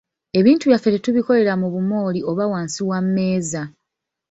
[0.39, 3.61] Ebintu byaffe tetubikolera mu bumooli oba wansi wa mmeeza.